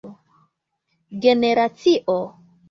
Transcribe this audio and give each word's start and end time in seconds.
generacio 1.25 2.17